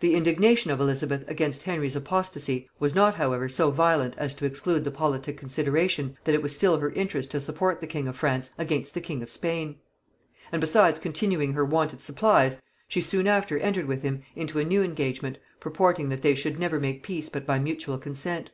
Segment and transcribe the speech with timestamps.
[0.00, 4.84] The indignation of Elizabeth against Henry's apostasy was not however so violent as to exclude
[4.84, 8.50] the politic consideration, that it was still her interest to support the king of France
[8.58, 9.76] against the king of Spain;
[10.52, 14.82] and besides continuing her wonted supplies, she soon after entered with him into a new
[14.82, 18.50] engagement, purporting that they should never make peace but by mutual consent.